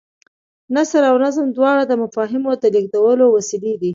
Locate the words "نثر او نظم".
0.75-1.45